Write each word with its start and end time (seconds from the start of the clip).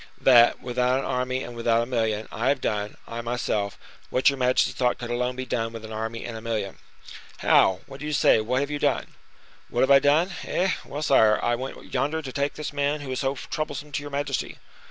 "That, 0.19 0.63
without 0.63 0.97
an 0.97 1.05
army 1.05 1.43
and 1.43 1.55
without 1.55 1.83
a 1.83 1.85
million, 1.85 2.27
I 2.31 2.47
have 2.49 2.59
done—I, 2.59 3.21
myself—what 3.21 4.31
your 4.31 4.37
majesty 4.39 4.71
thought 4.71 4.97
could 4.97 5.11
alone 5.11 5.35
be 5.35 5.45
done 5.45 5.73
with 5.73 5.85
an 5.85 5.93
army 5.93 6.25
and 6.25 6.35
a 6.35 6.41
million." 6.41 6.79
"How! 7.37 7.81
What 7.85 7.99
do 7.99 8.07
you 8.07 8.13
say? 8.13 8.41
What 8.41 8.61
have 8.61 8.71
you 8.71 8.79
done?" 8.79 9.13
"What 9.69 9.81
have 9.81 9.91
I 9.91 9.99
done? 9.99 10.31
Eh! 10.43 10.71
well, 10.85 11.03
sire, 11.03 11.39
I 11.45 11.53
went 11.53 11.93
yonder 11.93 12.23
to 12.23 12.31
take 12.31 12.55
this 12.55 12.73
man 12.73 13.01
who 13.01 13.11
is 13.11 13.19
so 13.19 13.35
troublesome 13.35 13.91
to 13.91 14.01
your 14.01 14.09
majesty." 14.09 14.57